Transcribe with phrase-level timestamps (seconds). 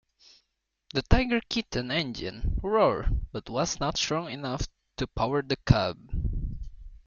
[0.95, 5.99] The "Tiger Kitten" engine roared but was not strong enough to power the Cub.